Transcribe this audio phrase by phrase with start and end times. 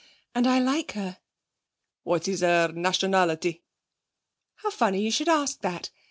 [0.33, 1.19] And I like her.'
[2.01, 3.61] 'What is her nationality?'
[4.55, 5.91] 'How funny you should ask that!